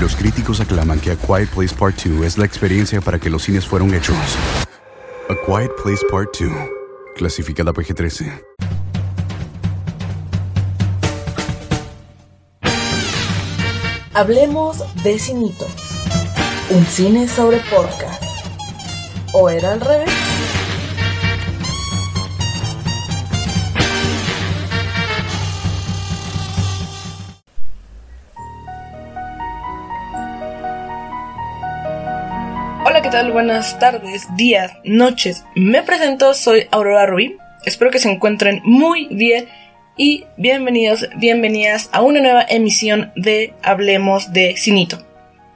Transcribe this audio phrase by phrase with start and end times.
[0.00, 3.42] Los críticos aclaman que A Quiet Place Part 2 es la experiencia para que los
[3.42, 4.16] cines fueron hechos.
[5.28, 6.50] A Quiet Place Part 2,
[7.16, 8.42] clasificada PG-13.
[14.14, 15.66] Hablemos de Cinito,
[16.70, 18.24] un cine sobre podcast.
[19.34, 20.19] ¿O era al revés?
[32.90, 33.30] Hola, ¿qué tal?
[33.30, 35.44] Buenas tardes, días, noches.
[35.54, 37.36] Me presento, soy Aurora Rubí.
[37.64, 39.46] Espero que se encuentren muy bien
[39.96, 45.06] y bienvenidos, bienvenidas a una nueva emisión de Hablemos de Cinito.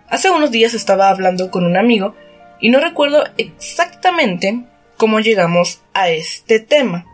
[0.08, 2.14] Hace unos días estaba hablando con un amigo
[2.60, 4.60] y no recuerdo exactamente
[4.96, 7.04] cómo llegamos a este tema,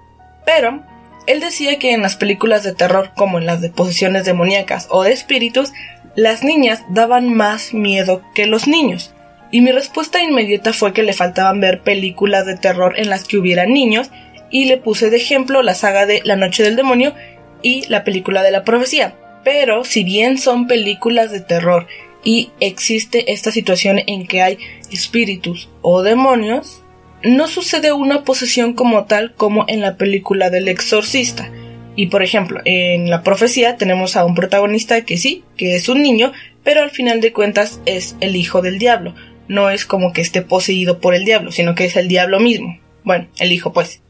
[0.44, 0.82] pero
[1.26, 5.02] él decía que en las películas de terror como en las de posesiones demoníacas o
[5.02, 5.72] de espíritus,
[6.14, 9.14] las niñas daban más miedo que los niños.
[9.50, 13.36] Y mi respuesta inmediata fue que le faltaban ver películas de terror en las que
[13.36, 14.10] hubiera niños
[14.50, 17.14] y le puse de ejemplo la saga de La Noche del Demonio
[17.62, 19.14] y la película de la profecía.
[19.44, 21.86] Pero si bien son películas de terror
[22.22, 24.58] y existe esta situación en que hay
[24.92, 26.82] espíritus o demonios,
[27.22, 31.50] no sucede una posesión como tal como en la película del exorcista.
[31.96, 36.02] Y por ejemplo, en la profecía tenemos a un protagonista que sí, que es un
[36.02, 39.14] niño, pero al final de cuentas es el hijo del diablo.
[39.50, 42.78] No es como que esté poseído por el diablo, sino que es el diablo mismo.
[43.02, 44.00] Bueno, el hijo pues.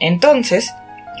[0.00, 0.72] Entonces,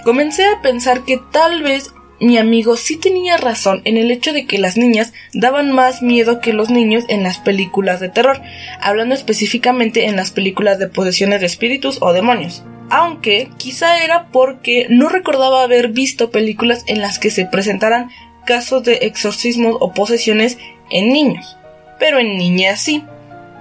[0.02, 4.46] comencé a pensar que tal vez mi amigo sí tenía razón en el hecho de
[4.46, 8.42] que las niñas daban más miedo que los niños en las películas de terror,
[8.80, 12.64] hablando específicamente en las películas de posesiones de espíritus o demonios.
[12.90, 18.10] Aunque quizá era porque no recordaba haber visto películas en las que se presentaran
[18.44, 20.58] casos de exorcismos o posesiones
[20.90, 21.56] en niños,
[22.00, 23.04] pero en niñas sí.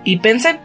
[0.08, 0.58] Y pensé,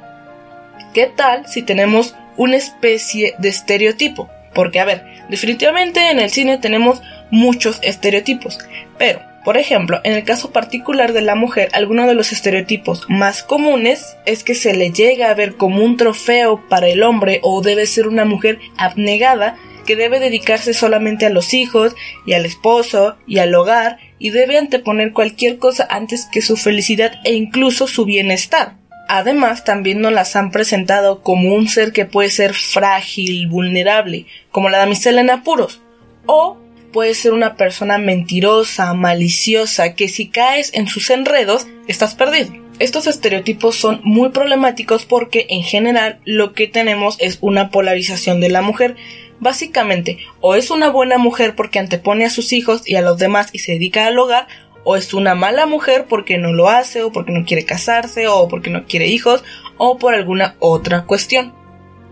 [0.95, 4.31] ¿qué tal si tenemos una especie de estereotipo?
[4.55, 8.61] Porque, a ver, definitivamente en el cine tenemos muchos estereotipos,
[8.99, 13.43] pero, por ejemplo, en el caso particular de la mujer, alguno de los estereotipos más
[13.43, 17.63] comunes es que se le llega a ver como un trofeo para el hombre o
[17.63, 23.17] debe ser una mujer abnegada que debe dedicarse solamente a los hijos y al esposo
[23.27, 28.05] y al hogar y debe anteponer cualquier cosa antes que su felicidad e incluso su
[28.05, 28.82] bienestar.
[29.15, 34.71] Además, también nos las han presentado como un ser que puede ser frágil, vulnerable, como
[34.71, 35.83] la damisela en apuros,
[36.25, 36.57] o
[36.95, 42.55] puede ser una persona mentirosa, maliciosa, que si caes en sus enredos, estás perdido.
[42.79, 48.49] Estos estereotipos son muy problemáticos porque en general lo que tenemos es una polarización de
[48.49, 48.97] la mujer.
[49.41, 53.51] Básicamente, o es una buena mujer porque antepone a sus hijos y a los demás
[53.53, 54.47] y se dedica al hogar,
[54.85, 58.49] o es una mala mujer porque no lo hace, o porque no quiere casarse, o
[58.49, 59.45] porque no quiere hijos,
[59.77, 61.55] o por alguna otra cuestión.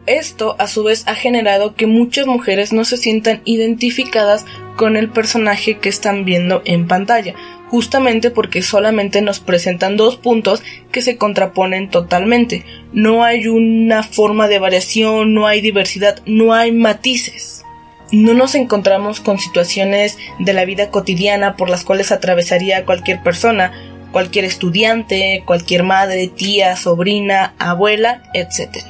[0.06, 5.10] Esto a su vez ha generado que muchas mujeres no se sientan identificadas con el
[5.10, 7.34] personaje que están viendo en pantalla,
[7.68, 12.64] justamente porque solamente nos presentan dos puntos que se contraponen totalmente.
[12.92, 17.64] No hay una forma de variación, no hay diversidad, no hay matices
[18.12, 23.72] no nos encontramos con situaciones de la vida cotidiana por las cuales atravesaría cualquier persona,
[24.12, 28.84] cualquier estudiante, cualquier madre, tía, sobrina, abuela, etc.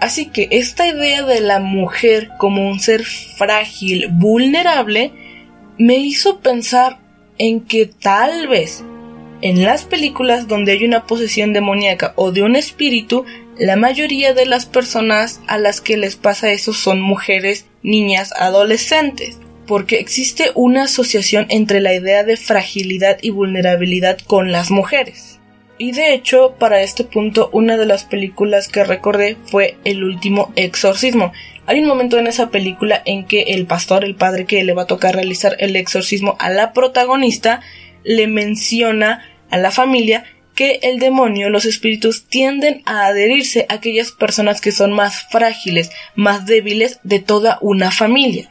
[0.00, 5.12] Así que esta idea de la mujer como un ser frágil, vulnerable,
[5.78, 6.98] me hizo pensar
[7.38, 8.84] en que tal vez
[9.42, 13.24] en las películas donde hay una posesión demoníaca o de un espíritu,
[13.62, 19.38] la mayoría de las personas a las que les pasa eso son mujeres niñas adolescentes,
[19.68, 25.38] porque existe una asociación entre la idea de fragilidad y vulnerabilidad con las mujeres.
[25.78, 30.52] Y de hecho, para este punto, una de las películas que recordé fue El último
[30.56, 31.32] exorcismo.
[31.66, 34.82] Hay un momento en esa película en que el pastor, el padre que le va
[34.82, 37.60] a tocar realizar el exorcismo a la protagonista,
[38.02, 40.24] le menciona a la familia
[40.54, 45.90] que el demonio, los espíritus tienden a adherirse a aquellas personas que son más frágiles,
[46.14, 48.50] más débiles de toda una familia,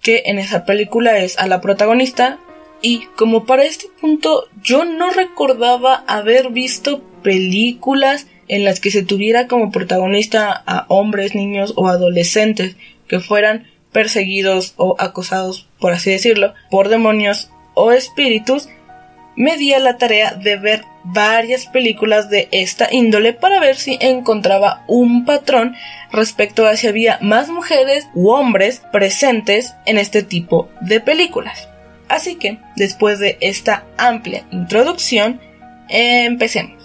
[0.00, 2.38] que en esa película es a la protagonista.
[2.80, 9.04] Y como para este punto yo no recordaba haber visto películas en las que se
[9.04, 12.76] tuviera como protagonista a hombres, niños o adolescentes
[13.06, 18.68] que fueran perseguidos o acosados, por así decirlo, por demonios o espíritus,
[19.36, 23.98] me di a la tarea de ver varias películas de esta índole para ver si
[24.00, 25.74] encontraba un patrón
[26.12, 31.68] respecto a si había más mujeres u hombres presentes en este tipo de películas.
[32.08, 35.40] Así que, después de esta amplia introducción,
[35.88, 36.82] empecemos.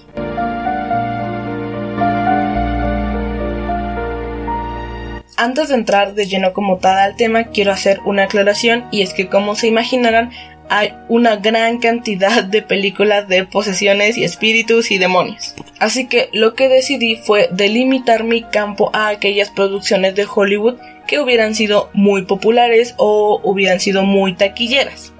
[5.40, 9.14] Antes de entrar de lleno como tal al tema, quiero hacer una aclaración y es
[9.14, 10.32] que como se imaginarán,
[10.70, 15.54] hay una gran cantidad de películas de posesiones y espíritus y demonios.
[15.80, 20.76] Así que lo que decidí fue delimitar mi campo a aquellas producciones de Hollywood
[21.08, 25.14] que hubieran sido muy populares o hubieran sido muy taquilleras.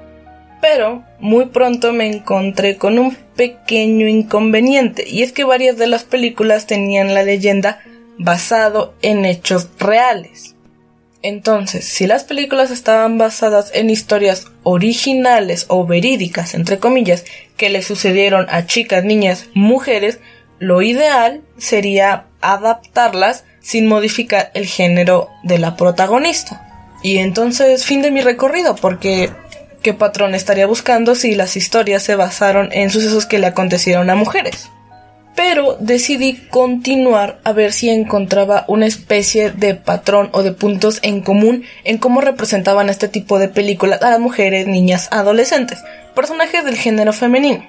[0.62, 6.04] Pero muy pronto me encontré con un pequeño inconveniente y es que varias de las
[6.04, 7.80] películas tenían la leyenda
[8.18, 10.57] basado en hechos reales.
[11.28, 17.26] Entonces, si las películas estaban basadas en historias originales o verídicas, entre comillas,
[17.58, 20.20] que le sucedieron a chicas, niñas, mujeres,
[20.58, 26.96] lo ideal sería adaptarlas sin modificar el género de la protagonista.
[27.04, 29.30] Y entonces, fin de mi recorrido, porque
[29.84, 34.16] ¿qué patrón estaría buscando si las historias se basaron en sucesos que le acontecieron a
[34.16, 34.70] mujeres?
[35.38, 41.22] Pero decidí continuar a ver si encontraba una especie de patrón o de puntos en
[41.22, 45.78] común en cómo representaban este tipo de películas a las mujeres, niñas, adolescentes,
[46.16, 47.64] personajes del género femenino.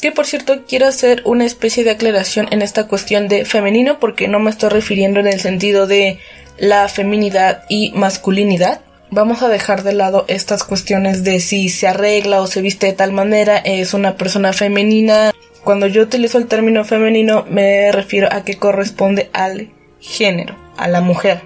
[0.00, 4.26] Que por cierto quiero hacer una especie de aclaración en esta cuestión de femenino porque
[4.26, 6.18] no me estoy refiriendo en el sentido de
[6.56, 8.80] la feminidad y masculinidad.
[9.10, 12.94] Vamos a dejar de lado estas cuestiones de si se arregla o se viste de
[12.94, 15.32] tal manera, es una persona femenina
[15.64, 19.70] cuando yo utilizo el término femenino me refiero a que corresponde al
[20.00, 21.42] género, a la mujer.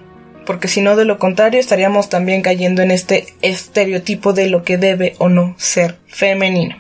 [0.47, 4.77] Porque si no, de lo contrario, estaríamos también cayendo en este estereotipo de lo que
[4.77, 6.77] debe o no ser femenino.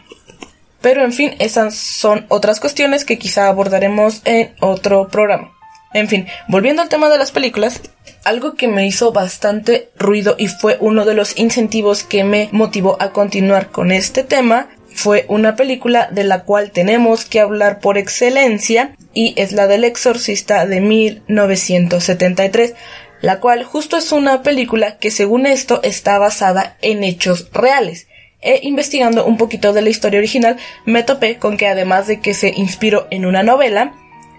[0.80, 5.50] Pero en fin, esas son otras cuestiones que quizá abordaremos en otro programa.
[5.94, 7.80] En fin, volviendo al tema de las películas,
[8.24, 12.96] algo que me hizo bastante ruido y fue uno de los incentivos que me motivó
[13.00, 17.98] a continuar con este tema fue una película de la cual tenemos que hablar por
[17.98, 22.74] excelencia y es la del exorcista de 1973,
[23.20, 28.06] la cual justo es una película que según esto está basada en hechos reales.
[28.40, 32.32] E investigando un poquito de la historia original me topé con que además de que
[32.32, 33.94] se inspiró en una novela,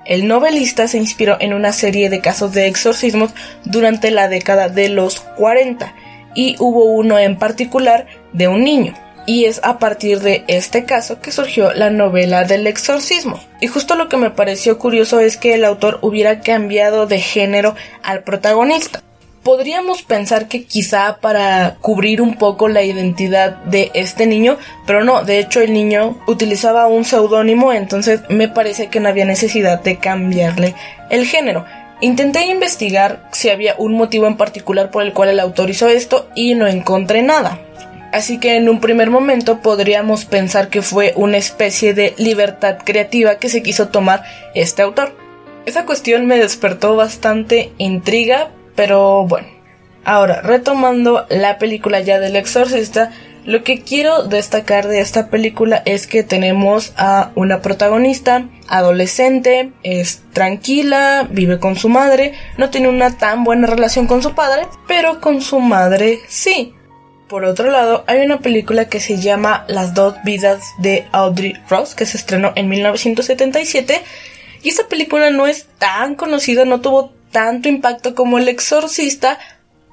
[0.06, 3.32] el novelista se inspiró en una serie de casos de exorcismos
[3.66, 5.94] durante la década de los 40
[6.34, 11.20] y hubo uno en particular de un niño y es a partir de este caso
[11.20, 13.40] que surgió la novela del exorcismo.
[13.60, 17.76] Y justo lo que me pareció curioso es que el autor hubiera cambiado de género
[18.04, 19.02] al protagonista.
[19.44, 24.58] Podríamos pensar que quizá para cubrir un poco la identidad de este niño,
[24.88, 29.26] pero no, de hecho el niño utilizaba un seudónimo, entonces me parece que no había
[29.26, 30.74] necesidad de cambiarle
[31.12, 31.64] el género.
[32.02, 36.28] Intenté investigar si había un motivo en particular por el cual el autor hizo esto
[36.36, 37.60] y no encontré nada
[38.16, 43.36] así que en un primer momento podríamos pensar que fue una especie de libertad creativa
[43.36, 45.14] que se quiso tomar este autor.
[45.66, 49.50] Esa cuestión me despertó bastante intriga, pero bueno.
[50.06, 53.12] Ahora, retomando la película ya del exorcista,
[53.44, 60.24] lo que quiero destacar de esta película es que tenemos a una protagonista adolescente, es
[60.32, 65.20] tranquila, vive con su madre, no tiene una tan buena relación con su padre, pero
[65.20, 66.76] con su madre sí.
[67.28, 71.96] Por otro lado, hay una película que se llama Las dos vidas de Audrey Ross,
[71.96, 74.02] que se estrenó en 1977.
[74.62, 79.40] Y esta película no es tan conocida, no tuvo tanto impacto como El Exorcista,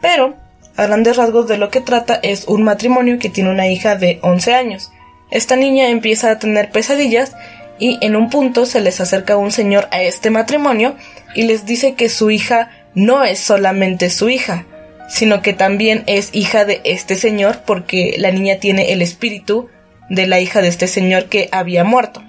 [0.03, 0.37] pero
[0.77, 4.19] a grandes rasgos de lo que trata es un matrimonio que tiene una hija de
[4.23, 4.91] 11 años.
[5.31, 7.35] Esta niña empieza a tener pesadillas
[7.79, 10.97] y en un punto se les acerca un señor a este matrimonio
[11.35, 14.67] y les dice que su hija no es solamente su hija,
[15.12, 19.69] sino que también es hija de este señor porque la niña tiene el espíritu
[20.09, 22.23] de la hija de este señor que había muerto.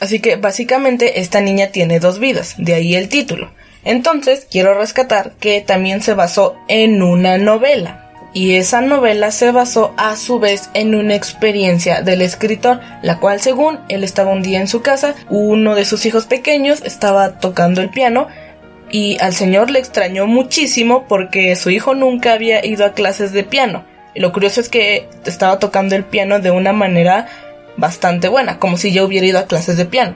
[0.00, 3.50] Así que básicamente esta niña tiene dos vidas, de ahí el título.
[3.82, 8.02] Entonces quiero rescatar que también se basó en una novela.
[8.32, 13.40] y esa novela se basó a su vez en una experiencia del escritor, la cual
[13.40, 17.80] según él estaba un día en su casa, uno de sus hijos pequeños estaba tocando
[17.80, 18.28] el piano
[18.90, 23.44] y al señor le extrañó muchísimo porque su hijo nunca había ido a clases de
[23.44, 23.84] piano.
[24.14, 27.26] Y lo curioso es que estaba tocando el piano de una manera
[27.76, 30.14] bastante buena, como si ya hubiera ido a clases de piano.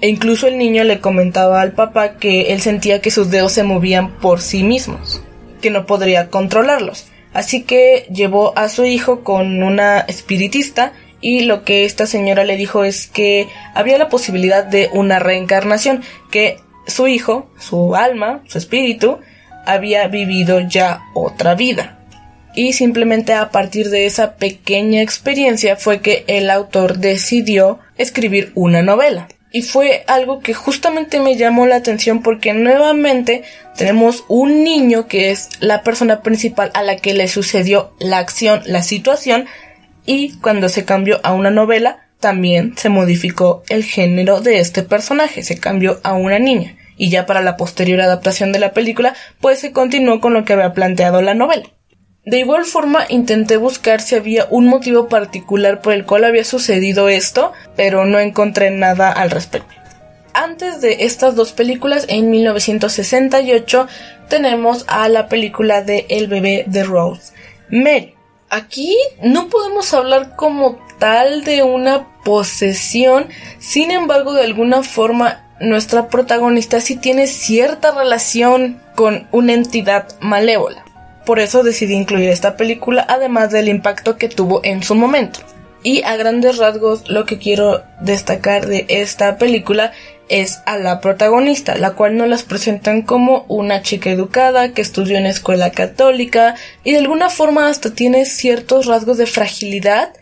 [0.00, 3.62] E incluso el niño le comentaba al papá que él sentía que sus dedos se
[3.62, 5.22] movían por sí mismos,
[5.60, 7.06] que no podría controlarlos.
[7.32, 12.56] Así que llevó a su hijo con una espiritista y lo que esta señora le
[12.56, 18.58] dijo es que había la posibilidad de una reencarnación, que su hijo, su alma, su
[18.58, 19.18] espíritu,
[19.66, 21.98] había vivido ya otra vida.
[22.54, 28.82] Y simplemente a partir de esa pequeña experiencia fue que el autor decidió escribir una
[28.82, 29.28] novela.
[29.54, 33.42] Y fue algo que justamente me llamó la atención porque nuevamente
[33.76, 38.62] tenemos un niño que es la persona principal a la que le sucedió la acción,
[38.64, 39.46] la situación,
[40.06, 45.42] y cuando se cambió a una novela, también se modificó el género de este personaje,
[45.42, 46.78] se cambió a una niña.
[46.96, 50.54] Y ya para la posterior adaptación de la película, pues se continuó con lo que
[50.54, 51.68] había planteado la novela.
[52.24, 57.08] De igual forma intenté buscar si había un motivo particular por el cual había sucedido
[57.08, 59.74] esto, pero no encontré nada al respecto.
[60.32, 63.88] Antes de estas dos películas, en 1968,
[64.28, 67.32] tenemos a la película de El bebé de Rose,
[67.68, 68.14] Mary.
[68.54, 73.28] Aquí no podemos hablar como tal de una posesión,
[73.58, 80.84] sin embargo, de alguna forma, nuestra protagonista sí tiene cierta relación con una entidad malévola.
[81.24, 85.40] Por eso decidí incluir esta película, además del impacto que tuvo en su momento.
[85.82, 89.92] Y a grandes rasgos lo que quiero destacar de esta película
[90.28, 95.18] es a la protagonista, la cual nos las presentan como una chica educada que estudió
[95.18, 100.14] en escuela católica y de alguna forma hasta tiene ciertos rasgos de fragilidad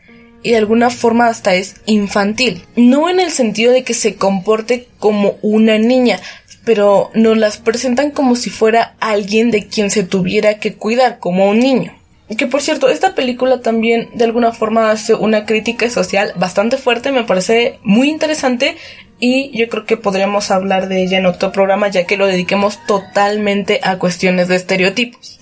[0.43, 2.65] y de alguna forma hasta es infantil.
[2.75, 6.19] No en el sentido de que se comporte como una niña,
[6.65, 11.49] pero nos las presentan como si fuera alguien de quien se tuviera que cuidar, como
[11.49, 12.00] un niño.
[12.37, 17.11] Que por cierto, esta película también de alguna forma hace una crítica social bastante fuerte,
[17.11, 18.77] me parece muy interesante
[19.19, 22.79] y yo creo que podríamos hablar de ella en otro programa ya que lo dediquemos
[22.87, 25.41] totalmente a cuestiones de estereotipos.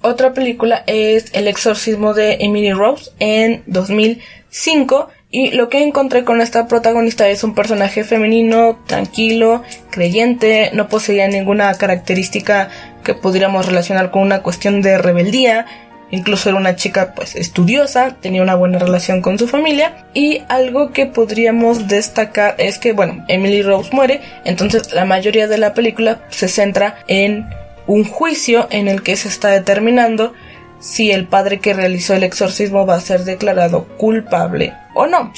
[0.00, 6.40] Otra película es El exorcismo de Emily Rose en 2005 y lo que encontré con
[6.40, 12.70] esta protagonista es un personaje femenino, tranquilo, creyente, no poseía ninguna característica
[13.04, 15.66] que pudiéramos relacionar con una cuestión de rebeldía,
[16.10, 20.92] incluso era una chica pues estudiosa, tenía una buena relación con su familia y algo
[20.92, 26.20] que podríamos destacar es que bueno, Emily Rose muere, entonces la mayoría de la película
[26.30, 27.46] se centra en
[27.86, 30.32] un juicio en el que se está determinando
[30.80, 35.32] si el padre que realizó el exorcismo va a ser declarado culpable o no.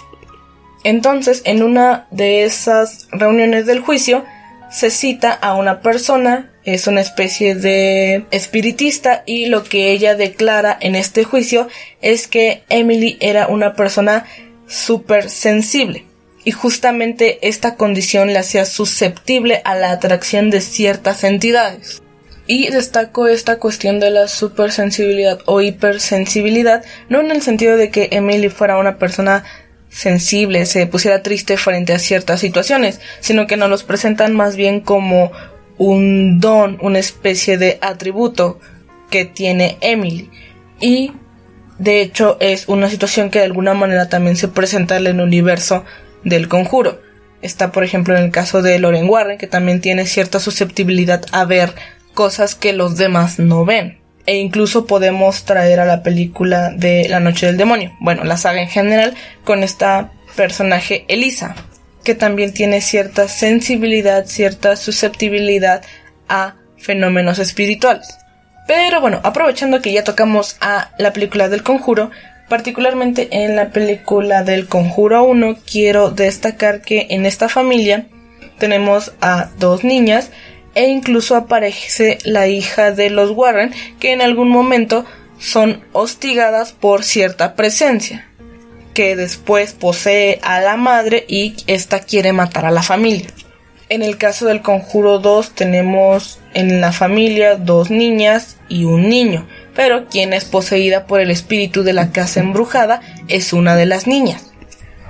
[0.82, 4.24] Entonces, en una de esas reuniones del juicio,
[4.70, 10.76] se cita a una persona, es una especie de espiritista, y lo que ella declara
[10.80, 11.68] en este juicio
[12.00, 14.26] es que Emily era una persona
[14.66, 16.04] súper sensible.
[16.44, 22.02] Y justamente esta condición le hacía susceptible a la atracción de ciertas entidades.
[22.46, 28.08] Y destaco esta cuestión de la supersensibilidad o hipersensibilidad, no en el sentido de que
[28.12, 29.44] Emily fuera una persona
[29.90, 34.80] sensible, se pusiera triste frente a ciertas situaciones, sino que nos los presentan más bien
[34.80, 35.32] como
[35.76, 38.60] un don, una especie de atributo
[39.10, 40.30] que tiene Emily.
[40.80, 41.12] Y
[41.78, 45.84] de hecho es una situación que de alguna manera también se presenta en el universo
[46.24, 47.00] del conjuro.
[47.42, 51.44] Está por ejemplo en el caso de Loren Warren, que también tiene cierta susceptibilidad a
[51.44, 51.74] ver
[52.14, 53.99] cosas que los demás no ven.
[54.26, 58.60] E incluso podemos traer a la película de La Noche del Demonio, bueno, la saga
[58.60, 61.54] en general, con esta personaje Elisa,
[62.04, 65.82] que también tiene cierta sensibilidad, cierta susceptibilidad
[66.28, 68.18] a fenómenos espirituales.
[68.66, 72.10] Pero bueno, aprovechando que ya tocamos a la película del conjuro,
[72.48, 78.06] particularmente en la película del conjuro 1, quiero destacar que en esta familia
[78.58, 80.30] tenemos a dos niñas
[80.74, 85.04] e incluso aparece la hija de los Warren que en algún momento
[85.38, 88.26] son hostigadas por cierta presencia
[88.94, 93.28] que después posee a la madre y esta quiere matar a la familia.
[93.88, 99.48] En el caso del Conjuro 2 tenemos en la familia dos niñas y un niño,
[99.74, 104.06] pero quien es poseída por el espíritu de la casa embrujada es una de las
[104.06, 104.52] niñas.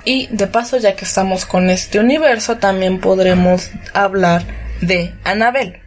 [0.03, 4.43] Y de paso, ya que estamos con este universo, también podremos hablar
[4.81, 5.79] de Annabel.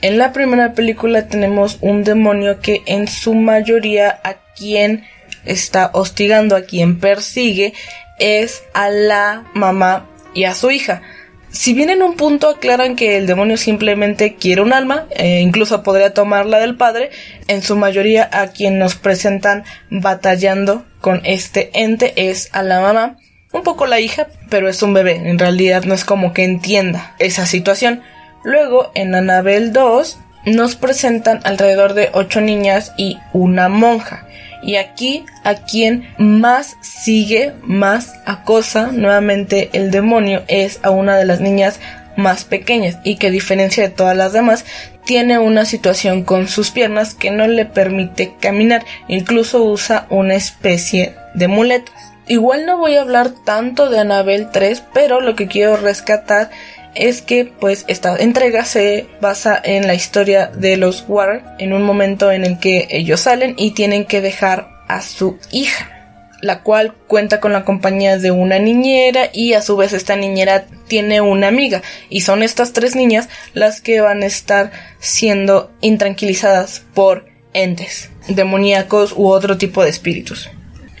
[0.00, 5.04] En la primera película tenemos un demonio que en su mayoría a quien
[5.44, 7.74] está hostigando, a quien persigue,
[8.18, 11.02] es a la mamá y a su hija.
[11.50, 15.82] Si bien en un punto aclaran que el demonio simplemente quiere un alma, e incluso
[15.82, 17.10] podría tomarla del padre,
[17.48, 23.16] en su mayoría a quien nos presentan batallando con este ente es a la mamá,
[23.52, 27.14] un poco la hija, pero es un bebé, en realidad no es como que entienda
[27.18, 28.02] esa situación.
[28.44, 34.26] Luego, en Anabel 2, nos presentan alrededor de ocho niñas y una monja.
[34.62, 41.24] Y aquí a quien más sigue, más acosa nuevamente el demonio es a una de
[41.24, 41.78] las niñas
[42.16, 44.64] más pequeñas y que a diferencia de todas las demás
[45.06, 51.14] tiene una situación con sus piernas que no le permite caminar, incluso usa una especie
[51.34, 51.94] de muletas.
[52.26, 56.50] Igual no voy a hablar tanto de Anabel 3, pero lo que quiero rescatar
[56.94, 61.82] es que pues esta entrega se basa en la historia de los Warren en un
[61.82, 65.94] momento en el que ellos salen y tienen que dejar a su hija
[66.40, 70.66] la cual cuenta con la compañía de una niñera y a su vez esta niñera
[70.86, 76.82] tiene una amiga y son estas tres niñas las que van a estar siendo intranquilizadas
[76.94, 80.50] por entes demoníacos u otro tipo de espíritus.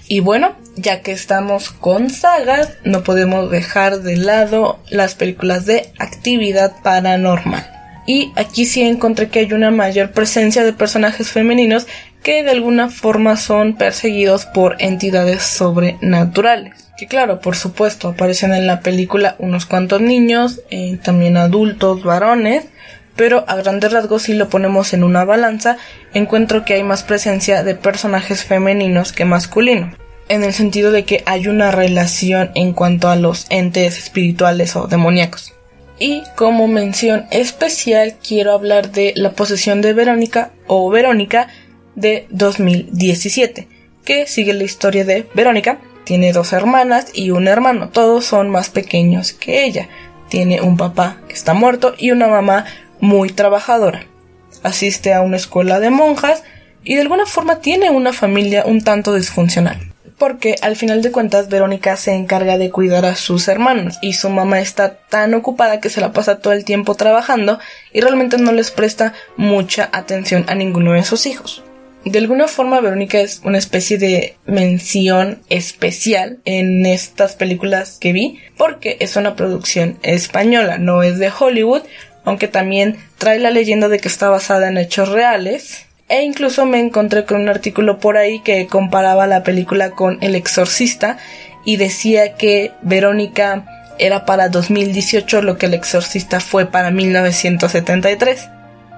[0.08, 5.92] Y bueno, ya que estamos con sagas, no podemos dejar de lado las películas de
[5.98, 7.66] actividad paranormal.
[8.06, 11.86] Y aquí sí encontré que hay una mayor presencia de personajes femeninos
[12.22, 16.86] que de alguna forma son perseguidos por entidades sobrenaturales.
[16.96, 22.64] Que claro, por supuesto, aparecen en la película unos cuantos niños, eh, también adultos, varones,
[23.14, 25.76] pero a grandes rasgos si lo ponemos en una balanza,
[26.14, 29.94] encuentro que hay más presencia de personajes femeninos que masculinos
[30.28, 34.86] en el sentido de que hay una relación en cuanto a los entes espirituales o
[34.86, 35.54] demoníacos.
[35.98, 41.48] Y como mención especial quiero hablar de la posesión de Verónica o Verónica
[41.96, 43.66] de 2017,
[44.04, 45.80] que sigue la historia de Verónica.
[46.04, 49.88] Tiene dos hermanas y un hermano, todos son más pequeños que ella.
[50.28, 52.64] Tiene un papá que está muerto y una mamá
[53.00, 54.04] muy trabajadora.
[54.62, 56.44] Asiste a una escuela de monjas
[56.84, 59.87] y de alguna forma tiene una familia un tanto disfuncional
[60.18, 64.28] porque al final de cuentas Verónica se encarga de cuidar a sus hermanos y su
[64.28, 67.58] mamá está tan ocupada que se la pasa todo el tiempo trabajando
[67.92, 71.62] y realmente no les presta mucha atención a ninguno de sus hijos.
[72.04, 78.40] De alguna forma Verónica es una especie de mención especial en estas películas que vi
[78.56, 81.82] porque es una producción española, no es de Hollywood,
[82.24, 86.80] aunque también trae la leyenda de que está basada en hechos reales e incluso me
[86.80, 91.18] encontré con un artículo por ahí que comparaba la película con El Exorcista
[91.64, 93.64] y decía que Verónica
[93.98, 98.48] era para 2018 lo que El Exorcista fue para 1973.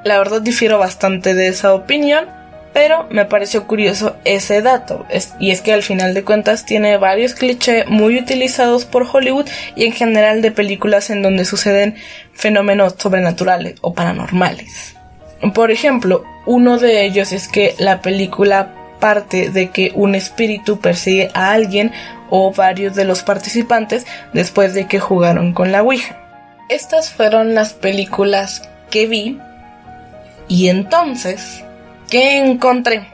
[0.04, 2.26] La verdad difiero bastante de esa opinión,
[2.72, 5.04] pero me pareció curioso ese dato,
[5.40, 9.84] y es que al final de cuentas tiene varios clichés muy utilizados por Hollywood y
[9.86, 11.96] en general de películas en donde suceden
[12.32, 14.99] fenómenos sobrenaturales o paranormales.
[15.55, 21.31] Por ejemplo, uno de ellos es que la película parte de que un espíritu persigue
[21.35, 21.92] a alguien
[22.29, 26.16] o varios de los participantes después de que jugaron con la Ouija.
[26.68, 29.38] Estas fueron las películas que vi
[30.46, 31.64] y entonces,
[32.11, 33.09] ¿qué encontré?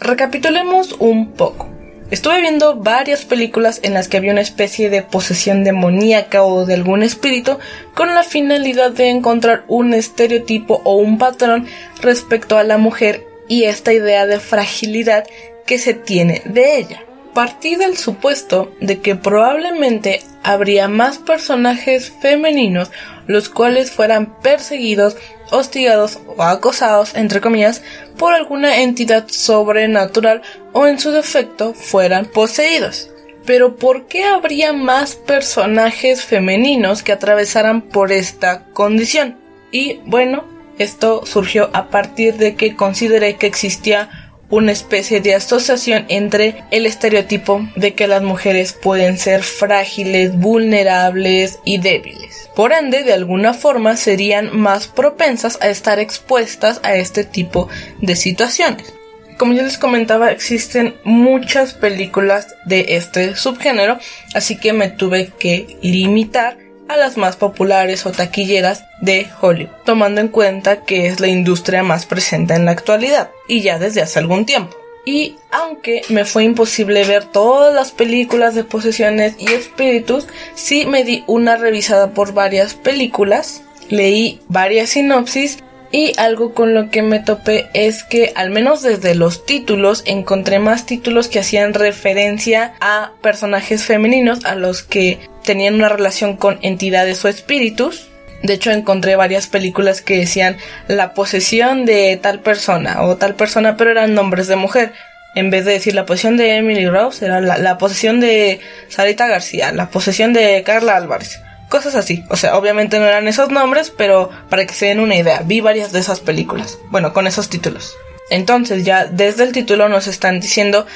[0.00, 1.68] Recapitulemos un poco.
[2.08, 6.74] Estuve viendo varias películas en las que había una especie de posesión demoníaca o de
[6.74, 7.58] algún espíritu
[7.94, 11.66] con la finalidad de encontrar un estereotipo o un patrón
[12.00, 15.26] respecto a la mujer y esta idea de fragilidad
[15.66, 17.05] que se tiene de ella.
[17.36, 22.90] Partí del supuesto de que probablemente habría más personajes femeninos
[23.26, 25.18] los cuales fueran perseguidos,
[25.50, 27.82] hostigados o acosados, entre comillas,
[28.16, 30.40] por alguna entidad sobrenatural
[30.72, 33.10] o en su defecto fueran poseídos.
[33.44, 39.36] Pero ¿por qué habría más personajes femeninos que atravesaran por esta condición?
[39.70, 40.44] Y bueno,
[40.78, 46.86] esto surgió a partir de que consideré que existía una especie de asociación entre el
[46.86, 52.48] estereotipo de que las mujeres pueden ser frágiles, vulnerables y débiles.
[52.54, 57.68] Por ende, de alguna forma serían más propensas a estar expuestas a este tipo
[58.00, 58.94] de situaciones.
[59.36, 63.98] Como ya les comentaba, existen muchas películas de este subgénero,
[64.32, 66.56] así que me tuve que limitar
[66.88, 71.82] a las más populares o taquilleras de Hollywood, tomando en cuenta que es la industria
[71.82, 74.76] más presente en la actualidad y ya desde hace algún tiempo.
[75.04, 81.04] Y aunque me fue imposible ver todas las películas de posesiones y espíritus, sí me
[81.04, 85.58] di una revisada por varias películas, leí varias sinopsis
[85.92, 90.58] y algo con lo que me topé es que al menos desde los títulos encontré
[90.58, 96.58] más títulos que hacían referencia a personajes femeninos a los que tenían una relación con
[96.62, 98.08] entidades o espíritus.
[98.42, 100.56] De hecho encontré varias películas que decían
[100.88, 104.92] la posesión de tal persona o tal persona pero eran nombres de mujer.
[105.34, 109.26] En vez de decir la posesión de Emily Rose era la, la posesión de Sarita
[109.26, 112.24] García, la posesión de Carla Álvarez cosas así.
[112.30, 115.60] O sea, obviamente no eran esos nombres, pero para que se den una idea, vi
[115.60, 116.78] varias de esas películas.
[116.90, 117.94] Bueno, con esos títulos.
[118.30, 120.86] Entonces ya desde el título nos están diciendo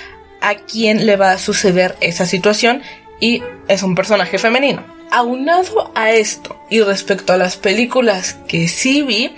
[0.41, 2.83] a quién le va a suceder esa situación
[3.21, 4.85] y es un personaje femenino.
[5.11, 9.35] Aunado a esto y respecto a las películas que sí vi,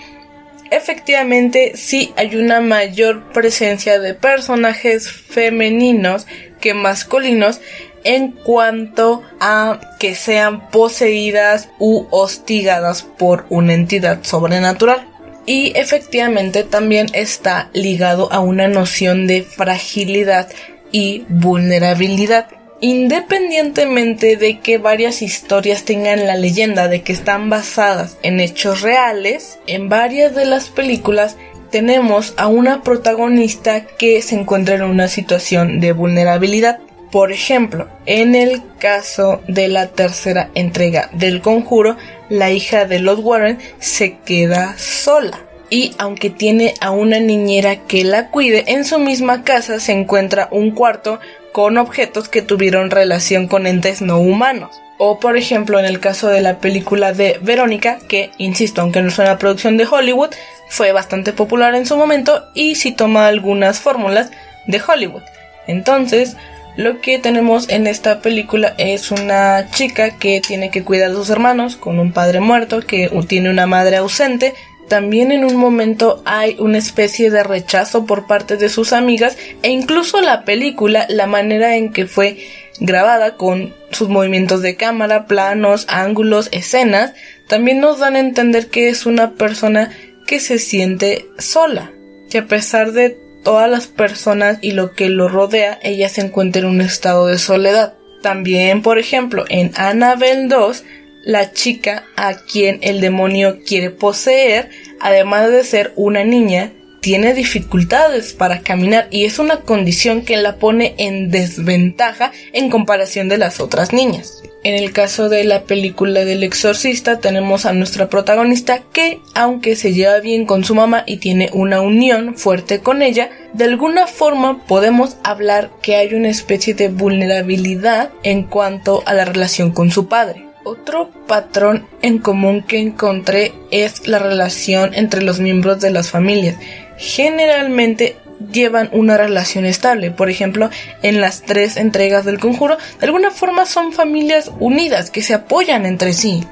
[0.71, 6.25] efectivamente sí hay una mayor presencia de personajes femeninos
[6.59, 7.59] que masculinos
[8.03, 15.07] en cuanto a que sean poseídas u hostigadas por una entidad sobrenatural.
[15.45, 20.49] Y efectivamente también está ligado a una noción de fragilidad
[20.91, 22.47] y vulnerabilidad.
[22.79, 29.57] Independientemente de que varias historias tengan la leyenda de que están basadas en hechos reales,
[29.67, 31.37] en varias de las películas
[31.71, 36.79] tenemos a una protagonista que se encuentra en una situación de vulnerabilidad.
[37.13, 41.95] Por ejemplo, en el caso de la tercera entrega del conjuro,
[42.27, 45.39] la hija de los Warren se queda sola.
[45.69, 50.47] Y aunque tiene a una niñera que la cuide, en su misma casa se encuentra
[50.49, 51.19] un cuarto
[51.51, 54.71] con objetos que tuvieron relación con entes no humanos.
[54.97, 59.09] O por ejemplo en el caso de la película de Verónica, que insisto, aunque no
[59.09, 60.31] es una producción de Hollywood,
[60.67, 64.31] fue bastante popular en su momento y sí toma algunas fórmulas
[64.65, 65.21] de Hollywood.
[65.67, 66.35] Entonces,
[66.75, 71.29] lo que tenemos en esta película es una chica que tiene que cuidar a sus
[71.29, 74.55] hermanos con un padre muerto, que tiene una madre ausente.
[74.87, 79.69] También en un momento hay una especie de rechazo por parte de sus amigas e
[79.69, 82.37] incluso la película, la manera en que fue
[82.79, 87.13] grabada con sus movimientos de cámara, planos, ángulos, escenas,
[87.47, 89.91] también nos dan a entender que es una persona
[90.25, 91.91] que se siente sola,
[92.31, 96.61] que a pesar de todas las personas y lo que lo rodea, ella se encuentra
[96.61, 97.93] en un estado de soledad.
[98.21, 100.83] También, por ejemplo, en Annabelle 2,
[101.25, 106.71] la chica a quien el demonio quiere poseer, además de ser una niña,
[107.03, 113.27] tiene dificultades para caminar y es una condición que la pone en desventaja en comparación
[113.27, 114.41] de las otras niñas.
[114.63, 119.91] En el caso de la película del exorcista tenemos a nuestra protagonista que, aunque se
[119.91, 124.65] lleva bien con su mamá y tiene una unión fuerte con ella, de alguna forma
[124.65, 130.07] podemos hablar que hay una especie de vulnerabilidad en cuanto a la relación con su
[130.07, 130.45] padre.
[130.63, 136.55] Otro patrón en común que encontré es la relación entre los miembros de las familias.
[136.97, 138.15] Generalmente
[138.51, 140.11] llevan una relación estable.
[140.11, 140.69] Por ejemplo,
[141.01, 145.85] en las tres entregas del conjuro, de alguna forma son familias unidas que se apoyan
[145.85, 146.43] entre sí.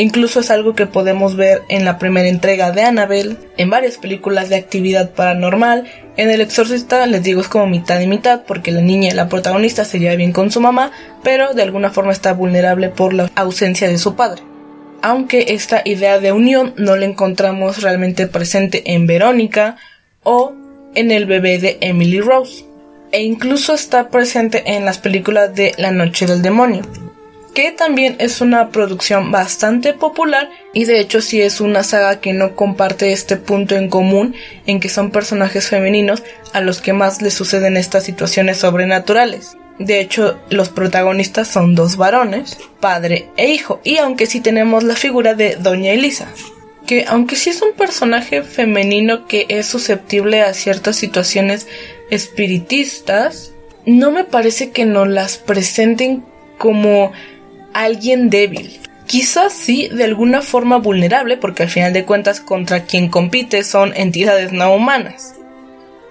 [0.00, 4.48] Incluso es algo que podemos ver en la primera entrega de Annabelle, en varias películas
[4.48, 5.86] de actividad paranormal.
[6.16, 9.84] En El Exorcista, les digo, es como mitad y mitad, porque la niña, la protagonista,
[9.84, 10.92] se lleva bien con su mamá,
[11.24, 14.42] pero de alguna forma está vulnerable por la ausencia de su padre.
[15.00, 19.76] Aunque esta idea de unión no la encontramos realmente presente en Verónica
[20.22, 20.52] o
[20.94, 22.64] en el bebé de Emily Rose,
[23.12, 26.82] e incluso está presente en las películas de La Noche del Demonio,
[27.54, 32.32] que también es una producción bastante popular y de hecho sí es una saga que
[32.32, 34.34] no comparte este punto en común
[34.66, 39.56] en que son personajes femeninos a los que más les suceden estas situaciones sobrenaturales.
[39.78, 44.96] De hecho, los protagonistas son dos varones, padre e hijo, y aunque sí tenemos la
[44.96, 46.28] figura de Doña Elisa,
[46.86, 51.68] que aunque sí es un personaje femenino que es susceptible a ciertas situaciones
[52.10, 53.52] espiritistas,
[53.86, 56.24] no me parece que nos las presenten
[56.58, 57.12] como
[57.72, 58.80] alguien débil.
[59.06, 63.96] Quizás sí, de alguna forma vulnerable, porque al final de cuentas contra quien compite son
[63.96, 65.37] entidades no humanas.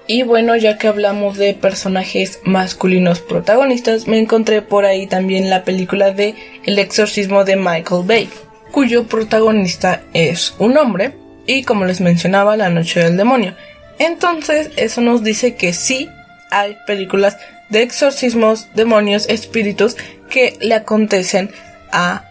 [0.08, 5.64] Y bueno, ya que hablamos de personajes masculinos protagonistas, me encontré por ahí también la
[5.64, 8.30] película de El exorcismo de Michael Bay
[8.72, 11.14] cuyo protagonista es un hombre
[11.46, 13.56] y como les mencionaba La Noche del Demonio.
[14.00, 16.10] Entonces eso nos dice que sí
[16.52, 17.38] hay películas
[17.70, 19.98] de exorcismos, demonios, espíritus
[20.30, 21.52] que le acontecen
[21.92, 22.24] a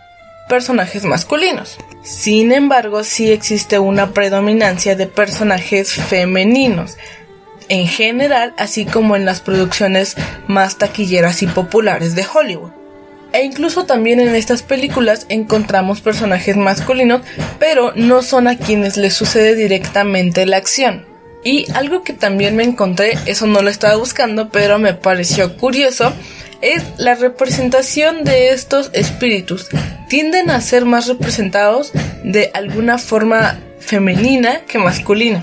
[0.48, 1.76] personajes masculinos.
[2.02, 6.96] Sin embargo, sí existe una predominancia de personajes femeninos.
[7.68, 12.70] En general, así como en las producciones más taquilleras y populares de Hollywood.
[13.33, 17.22] E incluso también en estas películas encontramos personajes masculinos,
[17.59, 21.05] pero no son a quienes les sucede directamente la acción.
[21.44, 26.12] Y algo que también me encontré, eso no lo estaba buscando, pero me pareció curioso,
[26.61, 29.68] es la representación de estos espíritus.
[30.09, 31.92] Tienden a ser más representados
[32.24, 35.42] de alguna forma femenina que masculina.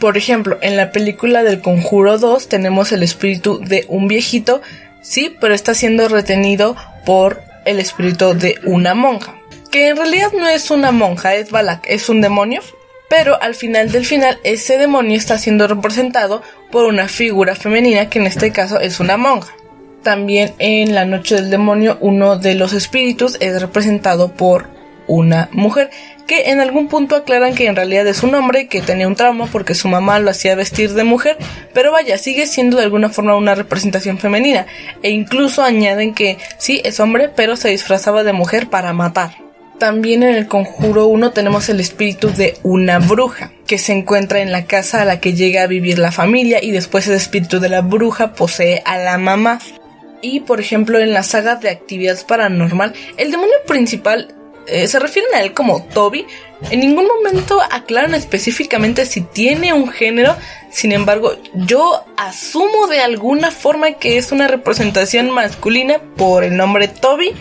[0.00, 4.62] Por ejemplo, en la película del Conjuro 2 tenemos el espíritu de un viejito,
[5.02, 9.34] sí, pero está siendo retenido por el espíritu de una monja.
[9.70, 12.62] Que en realidad no es una monja, es Balak, es un demonio.
[13.10, 18.20] Pero al final del final, ese demonio está siendo representado por una figura femenina que
[18.20, 19.52] en este caso es una monja.
[20.02, 24.70] También en la noche del demonio, uno de los espíritus es representado por
[25.08, 25.90] una mujer
[26.30, 29.46] que en algún punto aclaran que en realidad es un hombre que tenía un trauma
[29.46, 31.36] porque su mamá lo hacía vestir de mujer,
[31.74, 34.64] pero vaya, sigue siendo de alguna forma una representación femenina
[35.02, 39.32] e incluso añaden que sí es hombre, pero se disfrazaba de mujer para matar.
[39.80, 44.52] También en el Conjuro 1 tenemos el espíritu de una bruja que se encuentra en
[44.52, 47.70] la casa a la que llega a vivir la familia y después el espíritu de
[47.70, 49.58] la bruja posee a la mamá.
[50.22, 55.34] Y por ejemplo en la saga de actividad paranormal, el demonio principal eh, se refieren
[55.34, 56.26] a él como Toby.
[56.70, 60.36] En ningún momento aclaran específicamente si tiene un género.
[60.70, 66.88] Sin embargo, yo asumo de alguna forma que es una representación masculina por el nombre
[66.88, 67.32] Toby.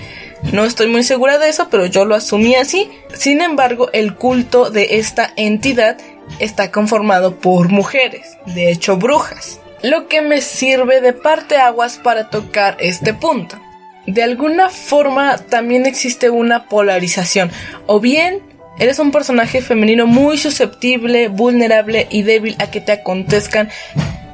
[0.53, 2.89] No estoy muy segura de eso, pero yo lo asumí así.
[3.13, 5.97] Sin embargo, el culto de esta entidad
[6.39, 9.59] está conformado por mujeres, de hecho brujas.
[9.81, 13.57] Lo que me sirve de parte aguas para tocar este punto
[14.13, 17.51] de alguna forma también existe una polarización.
[17.85, 18.41] O bien
[18.79, 23.69] eres un personaje femenino muy susceptible, vulnerable y débil a que te acontezcan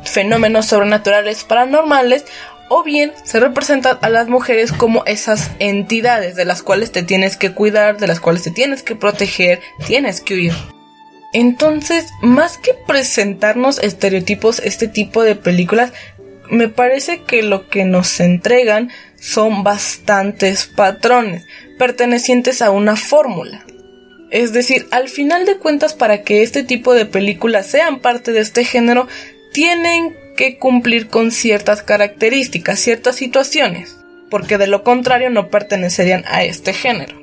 [0.03, 2.25] fenómenos sobrenaturales paranormales,
[2.69, 7.37] o bien se representan a las mujeres como esas entidades de las cuales te tienes
[7.37, 10.53] que cuidar, de las cuales te tienes que proteger, tienes que huir.
[11.33, 15.91] Entonces, más que presentarnos estereotipos, este tipo de películas,
[16.49, 18.89] me parece que lo que nos entregan
[19.25, 21.47] son bastantes patrones
[21.79, 23.65] pertenecientes a una fórmula.
[24.29, 28.41] Es decir, al final de cuentas, para que este tipo de películas sean parte de
[28.41, 29.07] este género,
[29.51, 33.97] tienen que cumplir con ciertas características, ciertas situaciones,
[34.29, 37.19] porque de lo contrario no pertenecerían a este género.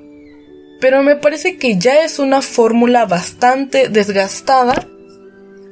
[0.81, 4.88] Pero me parece que ya es una fórmula bastante desgastada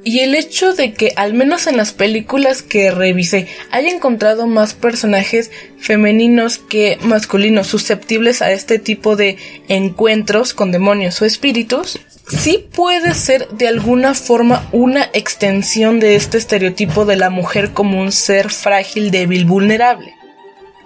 [0.03, 4.73] y el hecho de que, al menos en las películas que revisé, haya encontrado más
[4.73, 9.37] personajes femeninos que masculinos susceptibles a este tipo de
[9.67, 16.37] encuentros con demonios o espíritus, sí puede ser de alguna forma una extensión de este
[16.37, 20.15] estereotipo de la mujer como un ser frágil, débil, vulnerable.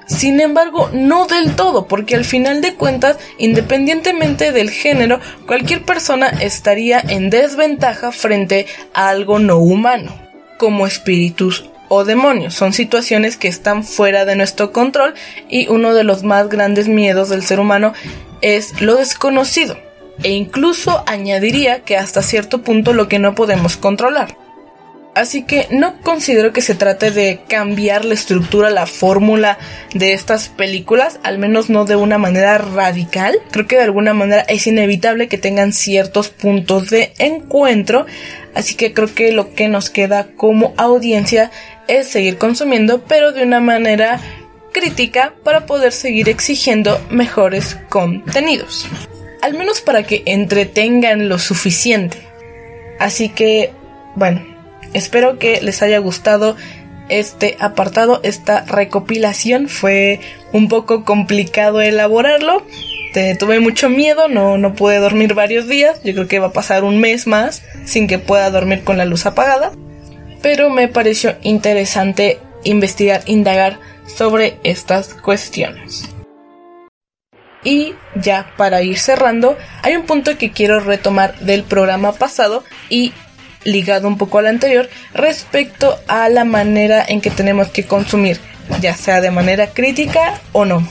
[0.07, 6.27] Sin embargo, no del todo, porque al final de cuentas, independientemente del género, cualquier persona
[6.27, 10.15] estaría en desventaja frente a algo no humano,
[10.57, 12.53] como espíritus o demonios.
[12.53, 15.15] Son situaciones que están fuera de nuestro control
[15.49, 17.93] y uno de los más grandes miedos del ser humano
[18.41, 19.77] es lo desconocido.
[20.23, 24.44] E incluso añadiría que hasta cierto punto lo que no podemos controlar.
[25.15, 29.57] Así que no considero que se trate de cambiar la estructura, la fórmula
[29.93, 33.39] de estas películas, al menos no de una manera radical.
[33.49, 38.05] Creo que de alguna manera es inevitable que tengan ciertos puntos de encuentro,
[38.55, 41.49] así que creo que lo que nos queda como audiencia
[41.87, 44.19] es seguir consumiendo, pero de una manera
[44.73, 48.85] crítica para poder seguir exigiendo mejores contenidos.
[49.41, 52.17] Al menos para que entretengan lo suficiente.
[52.99, 53.71] Así que,
[54.15, 54.54] bueno,
[54.95, 56.55] Espero que les haya gustado
[57.09, 59.67] este apartado, esta recopilación.
[59.67, 60.21] Fue
[60.53, 62.65] un poco complicado elaborarlo.
[63.37, 66.01] tuve mucho miedo, no, no pude dormir varios días.
[66.05, 69.03] Yo creo que va a pasar un mes más sin que pueda dormir con la
[69.03, 69.73] luz apagada.
[70.41, 76.09] Pero me pareció interesante investigar, indagar sobre estas cuestiones.
[77.65, 83.11] Y ya para ir cerrando, hay un punto que quiero retomar del programa pasado y
[83.65, 88.39] ligado un poco al anterior, respecto a la manera en que tenemos que consumir,
[88.79, 90.87] ya sea de manera crítica o no.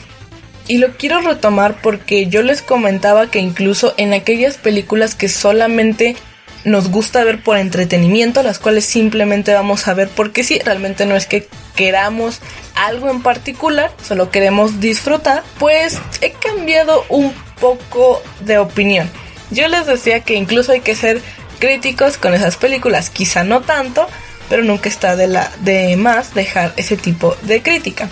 [0.67, 6.17] Y lo quiero retomar porque yo les comentaba que incluso en aquellas películas que solamente
[6.65, 11.17] nos gusta ver por entretenimiento, las cuales simplemente vamos a ver porque sí, realmente no
[11.17, 12.41] es que queramos
[12.75, 19.11] algo en particular, solo queremos disfrutar, pues he cambiado un poco de opinión.
[19.51, 21.21] Yo les decía que incluso hay que ser
[21.59, 24.07] críticos con esas películas, quizá no tanto,
[24.49, 28.09] pero nunca está de, la, de más dejar ese tipo de crítica.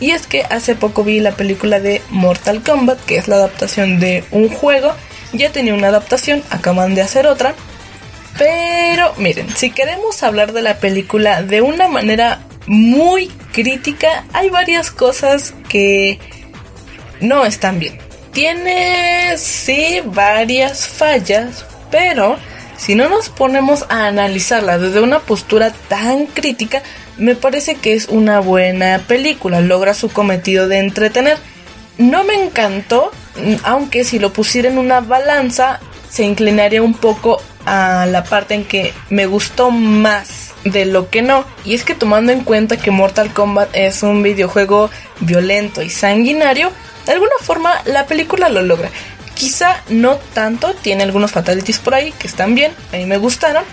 [0.00, 4.00] Y es que hace poco vi la película de Mortal Kombat, que es la adaptación
[4.00, 4.92] de un juego.
[5.32, 7.54] Ya tenía una adaptación, acaban de hacer otra.
[8.36, 14.90] Pero miren, si queremos hablar de la película de una manera muy crítica, hay varias
[14.90, 16.18] cosas que
[17.20, 17.98] no están bien.
[18.32, 22.36] Tiene, sí, varias fallas, pero
[22.76, 26.82] si no nos ponemos a analizarla desde una postura tan crítica,
[27.16, 31.38] me parece que es una buena película, logra su cometido de entretener.
[31.98, 33.12] No me encantó,
[33.62, 38.64] aunque si lo pusiera en una balanza, se inclinaría un poco a la parte en
[38.64, 41.44] que me gustó más de lo que no.
[41.64, 46.72] Y es que tomando en cuenta que Mortal Kombat es un videojuego violento y sanguinario,
[47.06, 48.90] de alguna forma la película lo logra.
[49.34, 53.64] Quizá no tanto, tiene algunos fatalities por ahí que están bien, a mí me gustaron.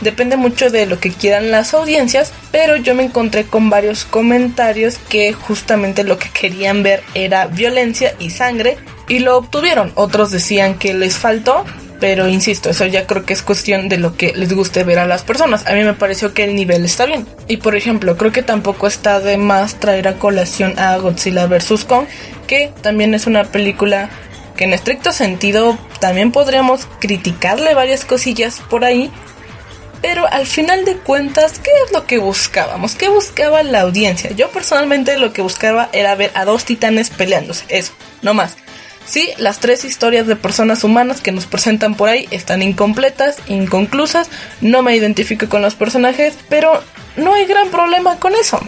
[0.00, 4.98] Depende mucho de lo que quieran las audiencias, pero yo me encontré con varios comentarios
[5.08, 8.76] que justamente lo que querían ver era violencia y sangre
[9.08, 9.90] y lo obtuvieron.
[9.96, 11.64] Otros decían que les faltó,
[11.98, 15.06] pero insisto, eso ya creo que es cuestión de lo que les guste ver a
[15.06, 15.66] las personas.
[15.66, 17.26] A mí me pareció que el nivel está bien.
[17.48, 21.84] Y por ejemplo, creo que tampoco está de más traer a colación a Godzilla vs.
[21.86, 22.06] Kong,
[22.46, 24.10] que también es una película
[24.58, 29.10] que en estricto sentido también podríamos criticarle varias cosillas por ahí.
[30.02, 32.94] Pero al final de cuentas, ¿qué es lo que buscábamos?
[32.94, 34.30] ¿Qué buscaba la audiencia?
[34.32, 37.64] Yo personalmente lo que buscaba era ver a dos titanes peleándose.
[37.68, 37.92] Eso,
[38.22, 38.56] no más.
[39.06, 44.28] Sí, las tres historias de personas humanas que nos presentan por ahí están incompletas, inconclusas,
[44.60, 46.82] no me identifico con los personajes, pero
[47.16, 48.60] no hay gran problema con eso.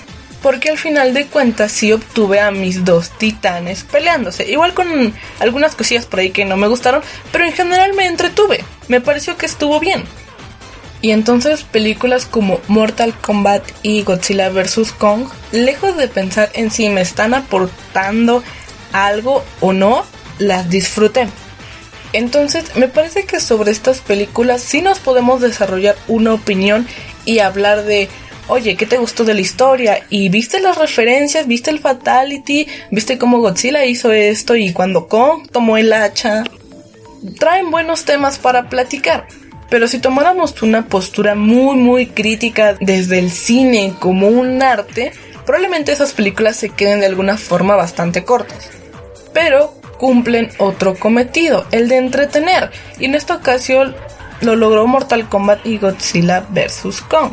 [0.42, 4.50] Porque al final de cuentas sí obtuve a mis dos titanes peleándose.
[4.50, 8.64] Igual con algunas cosillas por ahí que no me gustaron, pero en general me entretuve.
[8.88, 10.04] Me pareció que estuvo bien.
[11.02, 14.92] Y entonces películas como Mortal Kombat y Godzilla vs.
[14.92, 18.42] Kong, lejos de pensar en si me están aportando
[18.92, 20.04] algo o no,
[20.38, 21.28] las disfruté.
[22.12, 26.86] Entonces, me parece que sobre estas películas sí nos podemos desarrollar una opinión
[27.24, 28.08] y hablar de,
[28.48, 30.04] oye, ¿qué te gustó de la historia?
[30.10, 31.46] ¿Y viste las referencias?
[31.46, 32.66] ¿Viste el Fatality?
[32.90, 34.56] ¿Viste cómo Godzilla hizo esto?
[34.56, 36.44] ¿Y cuando Kong tomó el hacha?
[37.38, 39.26] Traen buenos temas para platicar.
[39.68, 45.12] Pero si tomáramos una postura muy muy crítica desde el cine como un arte,
[45.46, 48.68] probablemente esas películas se queden de alguna forma bastante cortas.
[49.32, 53.94] Pero cumplen otro cometido, el de entretener, y en esta ocasión
[54.40, 57.02] lo logró Mortal Kombat y Godzilla vs.
[57.02, 57.32] Kong.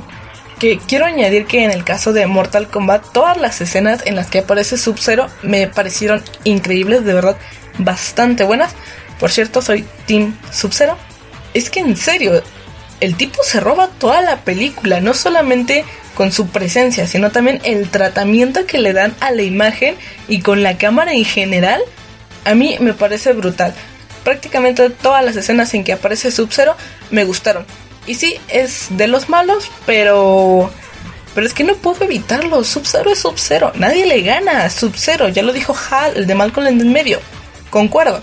[0.60, 4.28] Que quiero añadir que en el caso de Mortal Kombat, todas las escenas en las
[4.28, 7.38] que aparece Sub-Zero me parecieron increíbles, de verdad,
[7.78, 8.74] bastante buenas.
[9.20, 10.98] Por cierto, soy Team Sub-Zero.
[11.54, 12.42] Es que en serio,
[13.00, 17.90] el tipo se roba toda la película, no solamente con su presencia, sino también el
[17.90, 19.96] tratamiento que le dan a la imagen
[20.28, 21.82] y con la cámara en general
[22.44, 23.76] a mí me parece brutal.
[24.24, 26.76] Prácticamente todas las escenas en que aparece Sub-Zero
[27.12, 27.66] me gustaron.
[28.08, 30.72] Y sí, es de los malos, pero...
[31.36, 32.64] Pero es que no puedo evitarlo.
[32.64, 33.72] Sub-Zero es Sub-Zero.
[33.76, 35.30] Nadie le gana Sub-Zero.
[35.30, 37.20] Ya lo dijo Hal, el de Malcolm en el medio.
[37.70, 38.22] Concuerdo.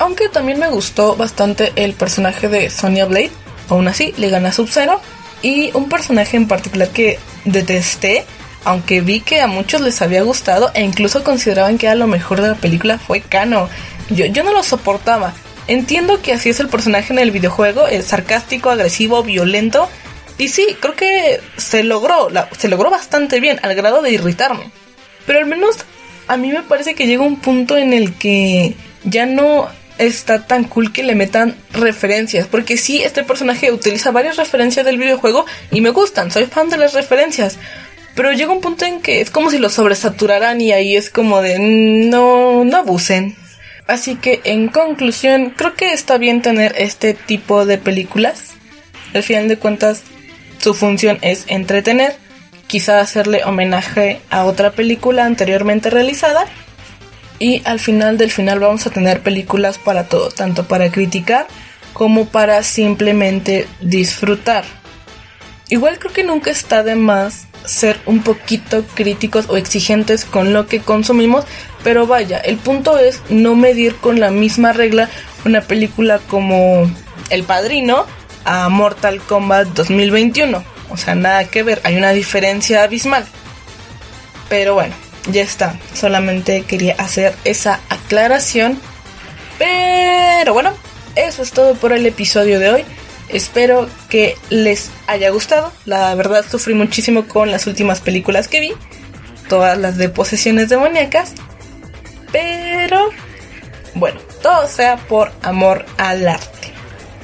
[0.00, 3.30] Aunque también me gustó bastante el personaje de Sonya Blade.
[3.68, 5.00] Aún así, le gana Sub-Zero.
[5.40, 8.26] Y un personaje en particular que detesté
[8.64, 12.42] aunque vi que a muchos les había gustado e incluso consideraban que era lo mejor
[12.42, 13.68] de la película fue Kano.
[14.10, 15.32] Yo, yo no lo soportaba.
[15.68, 19.88] Entiendo que así es el personaje en el videojuego, es sarcástico, agresivo, violento.
[20.38, 24.70] Y sí, creo que se logró, se logró bastante bien, al grado de irritarme.
[25.26, 25.76] Pero al menos
[26.26, 30.64] a mí me parece que llega un punto en el que ya no está tan
[30.64, 32.46] cool que le metan referencias.
[32.46, 36.78] Porque sí, este personaje utiliza varias referencias del videojuego y me gustan, soy fan de
[36.78, 37.58] las referencias.
[38.14, 41.42] Pero llega un punto en que es como si lo sobresaturaran y ahí es como
[41.42, 43.36] de no, no abusen.
[43.88, 48.52] Así que en conclusión, creo que está bien tener este tipo de películas.
[49.14, 50.02] Al final de cuentas,
[50.58, 52.14] su función es entretener,
[52.66, 56.44] quizá hacerle homenaje a otra película anteriormente realizada.
[57.38, 61.46] Y al final del final vamos a tener películas para todo, tanto para criticar
[61.94, 64.64] como para simplemente disfrutar.
[65.70, 70.66] Igual creo que nunca está de más ser un poquito críticos o exigentes con lo
[70.66, 71.44] que consumimos,
[71.84, 75.08] pero vaya, el punto es no medir con la misma regla
[75.44, 76.90] una película como
[77.30, 78.06] El Padrino
[78.44, 80.64] a Mortal Kombat 2021.
[80.90, 83.26] O sea, nada que ver, hay una diferencia abismal.
[84.48, 84.94] Pero bueno,
[85.30, 88.80] ya está, solamente quería hacer esa aclaración.
[89.58, 90.72] Pero bueno,
[91.14, 92.84] eso es todo por el episodio de hoy.
[93.28, 95.72] Espero que les haya gustado.
[95.84, 98.72] La verdad sufrí muchísimo con las últimas películas que vi.
[99.48, 101.34] Todas las de posesiones demoníacas.
[102.32, 103.10] Pero
[103.94, 106.72] bueno, todo sea por amor al arte.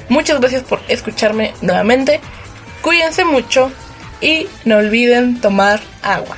[0.09, 2.19] Muchas gracias por escucharme nuevamente.
[2.81, 3.71] Cuídense mucho
[4.21, 6.37] y no olviden tomar agua.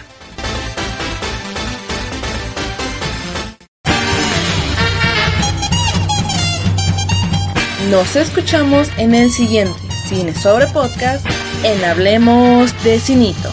[7.92, 11.26] Nos escuchamos en el siguiente Cine sobre Podcast
[11.64, 13.50] en Hablemos de Cinito.